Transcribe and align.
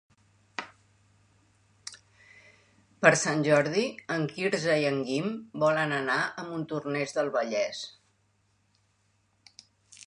Per 3.05 3.11
Sant 3.25 3.43
Jordi 3.49 3.83
en 4.17 4.25
Quirze 4.33 4.79
i 4.85 4.89
en 4.93 4.99
Guim 5.11 5.29
volen 5.67 5.95
anar 6.01 6.17
a 6.45 6.49
Montornès 6.49 7.17
del 7.21 7.33
Vallès. 7.39 7.85